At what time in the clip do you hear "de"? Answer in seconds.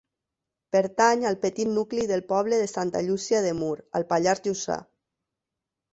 2.63-2.71, 3.47-3.55